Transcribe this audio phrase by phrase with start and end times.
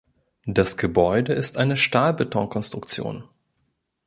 [0.47, 3.25] Das Gebäude ist eine Stahlbetonkonstruktion.